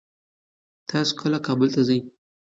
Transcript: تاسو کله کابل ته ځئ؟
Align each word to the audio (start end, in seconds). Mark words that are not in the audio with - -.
تاسو 0.89 1.11
کله 1.21 1.37
کابل 1.45 1.67
ته 1.75 1.81
ځئ؟ 1.87 1.99